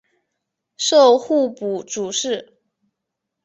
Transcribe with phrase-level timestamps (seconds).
[0.77, 2.57] 授户部主事。